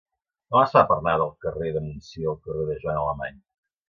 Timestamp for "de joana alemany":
2.71-3.37